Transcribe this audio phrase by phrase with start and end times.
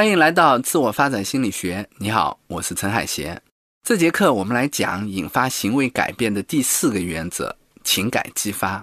[0.00, 1.86] 欢迎来到自我发展心理学。
[1.98, 3.38] 你好，我是陈海贤。
[3.86, 7.54] 这节课我们来讲引发行为改变的第四个原则——
[7.84, 8.82] 情感激发。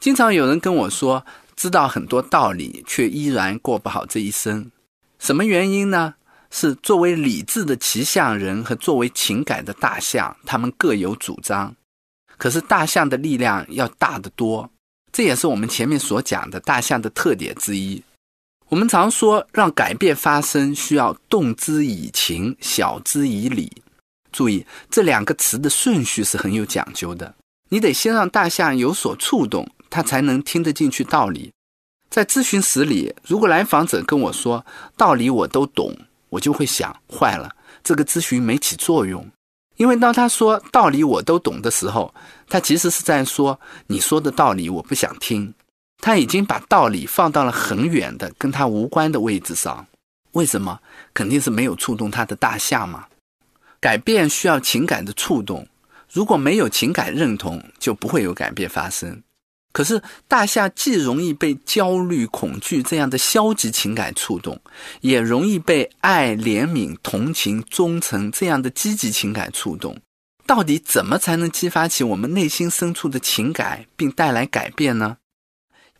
[0.00, 1.24] 经常有人跟我说，
[1.54, 4.68] 知道很多道理，却依然过不好这一生。
[5.20, 6.14] 什么原因呢？
[6.50, 11.72] 是作为理智的骑象人和作为情感的大象，他们各有主张。
[12.36, 14.68] 可是大象的力量要大得多，
[15.12, 18.02] 这也是我们前面所讲的大象的特点之一。
[18.68, 23.70] 我们常说，让改变发生需要动之以情，晓之以理。
[24.32, 27.32] 注意这两个词的顺序是很有讲究的。
[27.68, 31.52] 你得先让大象有所触动，它才能听得进去道理。
[32.10, 34.64] 在咨询室里，如果来访者跟我说
[34.96, 35.96] 道理我都懂，
[36.28, 37.54] 我就会想，坏了，
[37.84, 39.24] 这个咨询没起作用。
[39.76, 42.12] 因为当他说道理我都懂的时候，
[42.48, 45.54] 他其实是在说你说的道理我不想听。
[45.98, 49.86] 他已经把道理放到了很远的、跟他无关的位置上。
[50.32, 50.78] 为什么？
[51.14, 53.06] 肯定是没有触动他的大象嘛。
[53.80, 55.66] 改变需要情感的触动，
[56.12, 59.22] 如果没有情感认同，就不会有改变发生。
[59.72, 64.58] 可是大象既容易被焦虑、恐惧这样的消极情感触动，
[65.02, 69.98] 也容易被爱、怜悯、同情、忠诚这样的积极情感触动。
[70.46, 75.18] 到底怎么才能激发起我们内心深处的情感，并带来改变呢？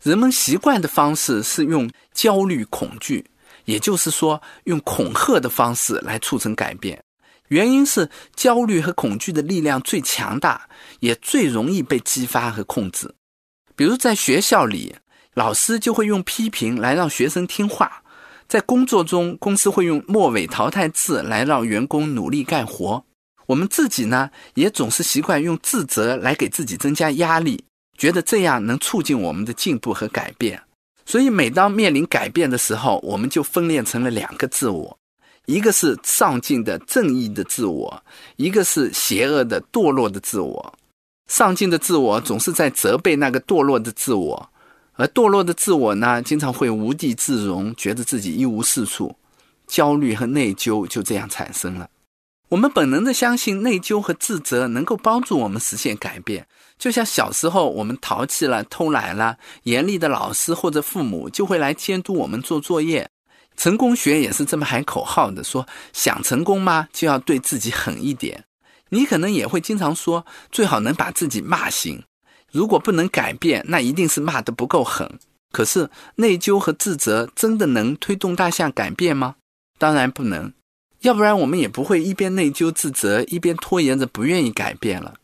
[0.01, 3.25] 人们习惯的方式是用焦虑、恐惧，
[3.65, 7.03] 也就是说，用恐吓的方式来促成改变。
[7.49, 10.67] 原因是焦虑和恐惧的力量最强大，
[10.99, 13.13] 也最容易被激发和控制。
[13.75, 14.95] 比如在学校里，
[15.33, 17.87] 老师就会用批评来让学生听话；
[18.47, 23.05] 在工作中，公司会用末尾淘汰制来让员工努力干活。
[23.45, 27.63] 我们自己呢，也总是习惯用自责来给自己增加压力。
[27.97, 30.61] 觉得这样能促进我们的进步和改变，
[31.05, 34.97] 所以每当面临改变的时候，我们就分裂成了两个自我：
[35.45, 38.03] 一个是上进的正义的自我，
[38.35, 40.73] 一个是邪恶的堕落的自我。
[41.27, 44.49] 上进的自我总是在责备那个堕落的自我，
[44.93, 49.15] 而堕落的自我呢，经常会无地自容，觉得自己一无是处，
[49.65, 51.89] 焦虑和内疚就这样产生了。
[52.49, 56.47] 我们本能的相信内疚和自责能够帮助我们实现改变。
[56.77, 63.09] 就像小时候我们淘气了、偷懒了，严厉的老师或者父母就会来监督我们做作业。
[63.55, 66.87] 成功学也是这么喊口号的，说想成功吗？
[66.93, 68.45] 就要对自己狠一点。
[68.89, 72.03] 你可能也会经常说，最好能把自己骂醒。
[72.51, 75.19] 如果不能改变，那一定是骂得不够狠。
[75.51, 79.35] 可是内疚和自责真的能推动大象改变吗？
[79.79, 80.53] 当然不能。
[81.01, 85.15] 要不然我们也不会一边内疚自责，一边拖延着不愿意改变了。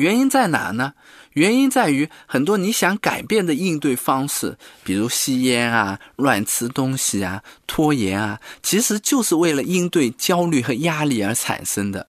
[0.00, 0.94] 原因在哪呢？
[1.34, 12.08] 原因在于很多你想改变的应对方式，比如吸烟啊、乱吃东西啊、拖延啊，其实就是为了应对焦虑和压力而产生的。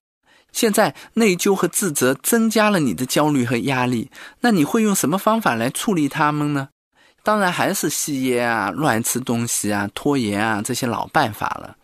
[0.50, 4.10] 现在内疚和自责增加了你的焦虑和压力，
[4.40, 6.68] 那你会用什么方法来处理他们呢？
[7.22, 11.76] 当然还是吸烟啊、乱吃东西啊、拖延啊这些老办法了。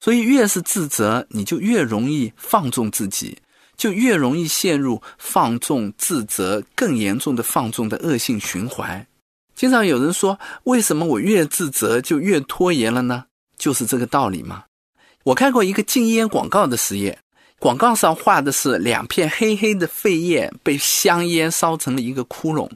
[0.00, 3.36] 所以越是自责，你就越容易放纵自己。
[3.76, 9.06] 就越容易陷入放纵、自责、更严重的放纵的恶性循环。
[9.54, 13.24] 经常有人说：“为什么我越自责就越拖延了呢？”
[13.56, 14.64] 就是这个道理嘛。
[15.24, 17.18] 我看过一个禁烟广告的实验，
[17.58, 22.70] 广告上画的是两片黑黑的废叶被香烟烧成了一个窟窿。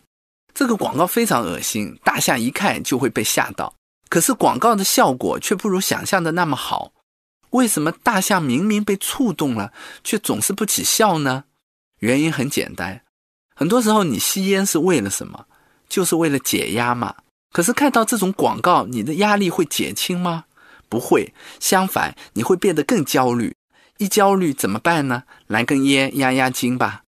[0.54, 3.72] 这个广告非常恶心，大象一看就会被吓到。
[4.08, 6.90] 可是广告的效果却不如想象的那么好。
[7.50, 9.72] 为什么大象明明被触动了，
[10.04, 11.44] 却总是不起效呢？
[11.98, 13.02] 原因很简单，
[13.54, 15.46] 很多时候你吸烟是为了什么？
[15.88, 17.14] 就是为了解压嘛。
[17.52, 20.44] 可是看到这种广告，你的压力会减轻吗？
[20.88, 23.54] 不会，相反，你会变得更焦虑。
[23.98, 25.24] 一焦虑怎么办呢？
[25.46, 27.02] 来根烟压压惊吧。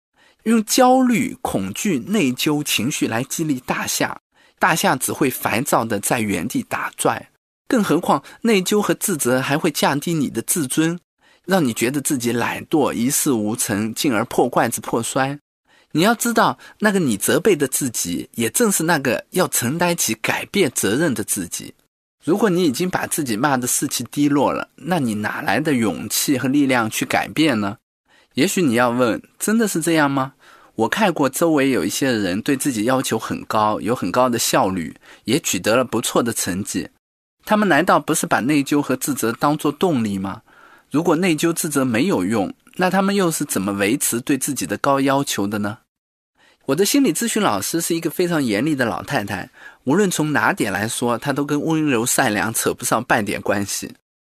[0.43, 4.19] 用焦虑、恐惧、内疚情绪来激励大象，
[4.57, 7.27] 大象只会烦躁的在原地打转。
[7.69, 10.99] 更何况，内疚和自责还会降低你的自尊，
[11.45, 15.37] 让你觉得自己懒惰、一事无成，进而破罐子破摔。
[15.91, 21.75] 你要知道，那个你责备的自己，也正是那个要承担起改变责任的自己。
[22.23, 27.77] 如果你已经把自己骂得士气低落了，那你哪来的勇气和力量去改变呢？
[28.33, 30.33] 也许你要问：真的是这样吗？
[30.75, 34.95] 我看过周围有一些人对自己要求很高，有很高的效率，
[35.25, 36.89] 也取得了不错的成绩。
[37.49, 40.43] 他们难道不是把内疚和自责当作动力吗？
[40.91, 45.79] 如果内疚自责没有用，那他们又是怎么维持对自己的高要求的呢？
[46.67, 49.49] 我的心理咨询老师是一个非常严厉的老太太，
[49.85, 53.91] 无论从哪点来说，她都跟温柔善良扯不上半点关系。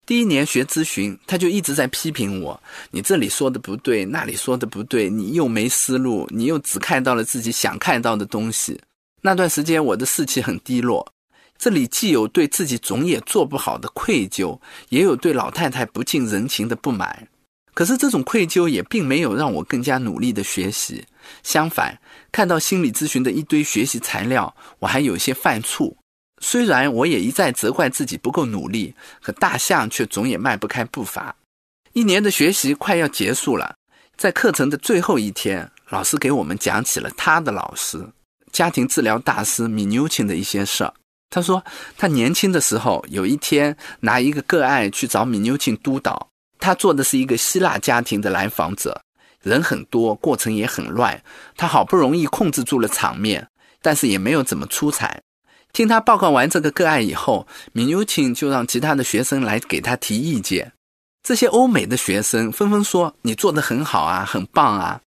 [0.07, 2.63] 第一年学咨询，他就一直在批评我：
[2.93, 8.81] 你这里说的不对，那里说的不对，你又没思路，你又只看到了自己想看到的东西。
[9.21, 11.13] 那段时间我的士气很低落，
[11.61, 14.59] 这里既有对自己总也做不好的愧疚，
[14.89, 17.29] 也有对老太太不近人情的不满。
[17.75, 21.05] 可是这种愧疚也并没有让我更加努力的学习，
[21.43, 22.01] 相反，
[22.33, 25.95] 看到心理咨询的一堆学习材料，我还有些犯怵。
[26.41, 31.37] 虽然我也一再责怪自己不够努力，可大象却总也迈不开步伐。
[31.93, 33.75] 一年的学习快要结束了，
[34.17, 38.03] 在课程的最后一天，老师给我们讲起了他的老师——
[38.51, 40.95] 家庭治疗大师米纽钦的一些事儿。
[41.31, 41.65] 他说，
[41.97, 46.29] 他年轻的时候有一天拿一个个案去找米纽钦督导，
[46.59, 49.01] 他做的是一个希腊家庭的来访者，
[49.41, 51.23] 人很多，过程也很乱。
[51.57, 53.49] 他好不容易控制住了场面，
[53.81, 55.23] 但是也没有怎么出彩。
[55.73, 60.73] 听他报告完这个个案以后，米纽钦就让其他的学生来给他提意见。
[61.23, 65.01] 这些欧美的学生纷纷说：“你做的很好啊，很棒啊。”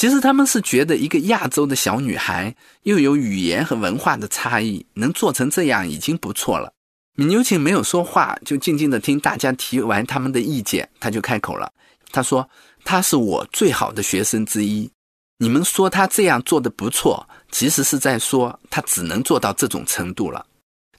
[0.00, 6.72] 其实他们是觉得一个亚洲的小女孩，又有语言和文化的差异，能做成这样已经不错了。
[7.16, 11.70] 米牛琴没有说话，就静静的听大家提完他们的意见，他就开口了。
[12.10, 12.48] 他说
[12.82, 14.90] ：“他是我最好的学生之一。
[15.36, 20.46] 你们说他这样做的不错。”其实是在说他只能做到这种程度了。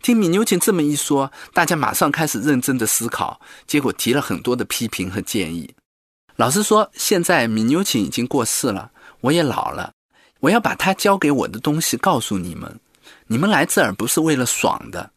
[0.03, 5.73] 听米牛琴这么一说，大家马上开始认真的思考，结果提了很多的批评和建议。
[6.37, 8.90] 老实说，现在米牛琴已经过世了，
[9.21, 9.93] 我也老了，
[10.39, 12.79] 我要把他教给我的东西告诉你们。
[13.27, 15.11] 你们来这儿不是为了爽的。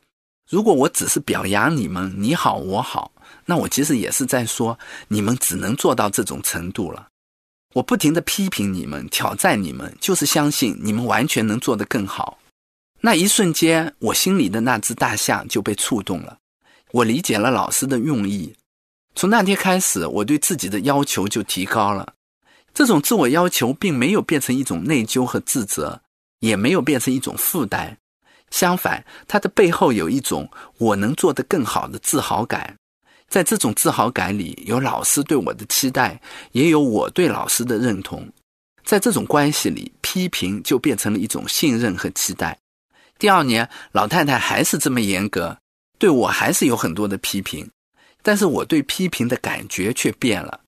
[0.49, 3.11] 如果我只是表扬你们，你好我好，
[3.47, 4.79] 那我其实也是在说
[5.09, 7.09] 你们只能做到这种程度了。
[7.73, 12.39] 我不停的批评你们，挑战你们，就是相信你们完全能做得更好。
[13.01, 16.39] 那一瞬间，我心里的那只大象就被触动了。
[16.93, 18.55] 我理解了老师的用意。
[19.17, 22.15] 从那天开始，我对自己的要求就提高了。
[22.75, 26.03] 这种自我要求并没有变成一种内疚和自责，
[26.41, 27.97] 也没有变成一种负担。
[28.51, 32.77] 相反，它的背后有一种我能做得更好的自豪感。
[33.29, 36.21] 在这种自豪感里，有老师对我的期待，
[36.53, 38.29] 也有我对老师的认同。
[38.85, 42.57] 在这种关系里，批评就变成了一种信任和期待。
[43.19, 45.57] 第二年，老太太还是这么严格，
[45.99, 47.69] 对我还是有很多的批评，
[48.23, 50.61] 但是我对批评的感觉却变了。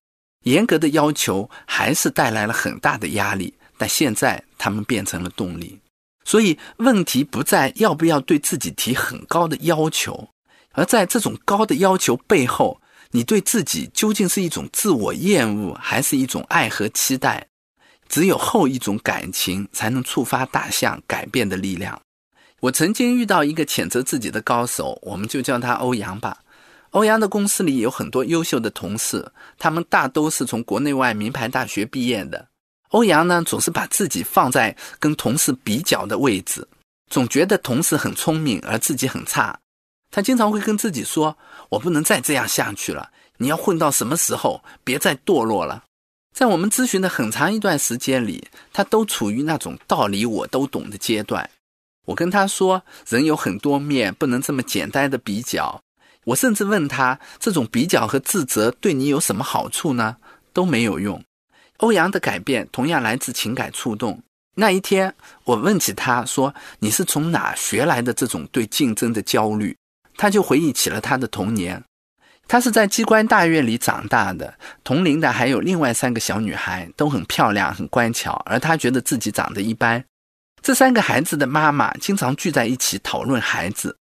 [0.46, 5.78] 严格的要求还是带来了很大的压力，但现在他们变成了动力。
[6.24, 10.28] 所以，问题不在要不要对自己提很高的要求。
[10.72, 17.44] 而在这种高的要求背后，你对自己究竟是一种自我厌恶，还是一种爱和期待？
[18.08, 22.00] 只有后一种感情，才能触发大象改变的力量。
[22.60, 26.38] 我曾经遇到一个谴责自己的高手，我们就叫他欧阳吧。
[26.96, 32.48] 欧阳的公司里有很多优秀的同事，他们大都是从国内外名牌大学毕业的。
[32.88, 36.66] 欧阳呢，总是把自己放在跟同事比较的位置，
[37.10, 39.58] 总觉得同事很聪明，而自己很差。
[40.10, 41.36] 他经常会跟自己说
[41.68, 43.10] ：“我不能再这样下去了。
[43.36, 44.64] 你要混到什么时候？
[44.82, 45.84] 别再堕落了。”
[46.32, 51.50] 在我们咨询的很长一段时间里，他都处于那种道理我都懂的阶段。
[52.06, 55.78] 我跟他说：“人有很多面，不能这么简单的比较。”
[56.26, 60.16] 我甚至问他：“这种比较和自责对你有什么好处呢？”
[60.52, 61.22] 都没有用。
[61.78, 64.22] 欧阳的改变同样来自情感触动。
[64.54, 69.76] 那一天，我问起他说：“你是从哪学来的这种对竞争的焦虑？”
[70.16, 71.84] 他就回忆起了他的童年，
[72.48, 80.02] 他是在机关大院里长大的，同龄的还有另外三个小女孩，都很漂亮、很乖巧，而他觉得自己长得一般。
[80.62, 83.98] 这三个孩子的妈妈经常聚在一起讨论孩子，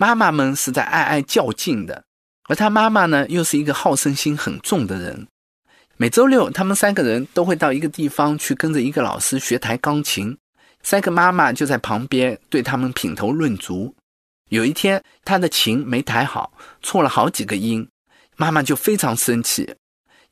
[0.00, 2.04] 妈妈们是在爱爱较劲的，
[2.48, 5.26] 而他妈妈呢，又是一个好胜心很重的人。
[5.96, 10.38] 每周六，他们三个人都会到一个地方去跟着一个老师学弹钢琴，
[10.84, 13.92] 三个妈妈就在旁边对他们品头论足。
[14.50, 17.88] 有一天，他的琴没弹好，错了好几个音，
[18.36, 19.74] 妈妈就非常生气。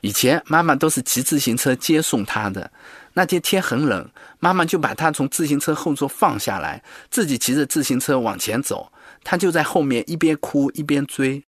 [0.02, 2.70] 以前妈妈都是骑自行车接送他的，
[3.14, 4.08] 那天天很冷，
[4.38, 6.80] 妈妈就把他从自行车后座放下来，
[7.10, 8.92] 自己骑着自行车往前走，
[9.28, 11.42] 他就在后面一边哭一边追。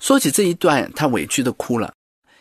[0.00, 1.94] 说起这一段，他委屈的哭了。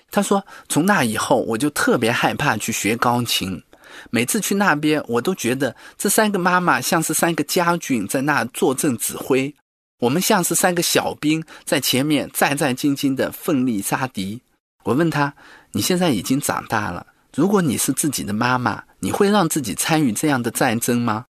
[0.09, 3.61] 他说：“从那以后，我就特别害怕去学钢琴。”
[4.09, 9.53] 每次去那边，我都觉得这三个妈妈像是三个家军在那坐镇指挥，
[9.99, 14.41] 我们像是三个小兵在前面战战兢兢的奋力杀敌。
[14.83, 15.31] 我问他
[15.73, 21.25] ：“你现在已经长大了，如果你是自己的妈妈，你会让自己参与这样的战争吗？”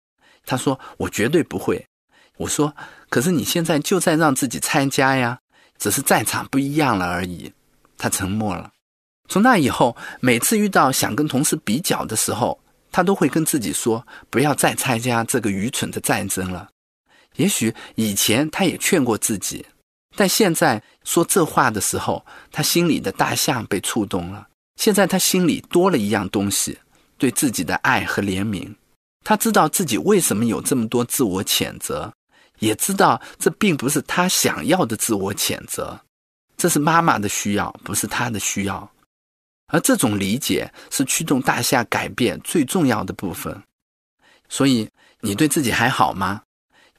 [0.45, 1.81] 他说：“我绝对不会。”
[2.37, 2.73] 我说
[3.09, 5.39] ：“可是你现在就在让自己参加呀，
[5.77, 7.51] 只是在场不一样了而已。
[7.97, 8.71] 他沉默了。
[9.27, 12.59] 从那以后，每次遇到想跟同事比较的时候，
[12.91, 16.69] 他都会跟自己说：“不要再参加这个愚蠢的战争了。”
[17.37, 19.65] 也许以前他也劝过自己，
[20.15, 24.47] 但现在说这话的时候，他心里的大象被触动了。
[24.77, 26.77] 现在他心里多了一样东西，
[27.17, 28.73] 对自己的爱和怜悯。
[29.23, 32.13] 他知道自己为什么有这么多自我谴责，
[32.59, 35.99] 也知道这并不是他想要的自我谴责，
[36.55, 38.89] 这是妈妈的需要，不是他的需要。
[39.67, 43.61] 而这种理解是驱动大夏改变最重要的部分。
[44.49, 46.41] 所以，你对自己还好吗？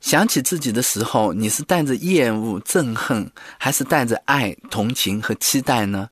[0.01, 6.09] 想起自己的时候，你是带着厌恶、憎恨，还是带着爱、同情和期待呢？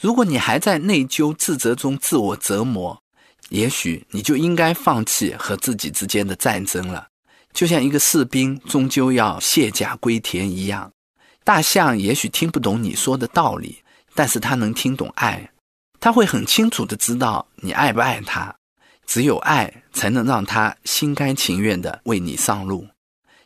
[0.00, 2.98] 如果你还在内疚、自责中自我折磨，
[3.50, 7.09] 也许你就应该放弃和自己之间的战争了。
[7.52, 10.92] 就像一个士兵终究要卸甲归田一样，
[11.44, 13.82] 大象也许听不懂你说的道理，
[14.14, 15.50] 但是他能听懂爱，
[15.98, 18.54] 他会很清楚的知道你爱不爱他。
[19.06, 22.86] 只有爱才能让他心甘情愿的为你上路。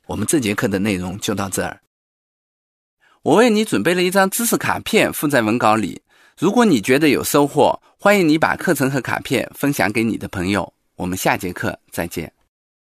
[0.06, 1.80] 我们这节课的内容就到这儿。
[3.22, 6.02] 我为你准备了一张知识卡片，附在文稿里。
[6.38, 10.74] 如果你觉得有收获，欢迎你把课程和卡片分享给你的朋友。
[10.96, 12.33] 我们下节课再见。